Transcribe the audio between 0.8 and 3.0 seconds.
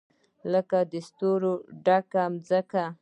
د ستورو ډکه مځکه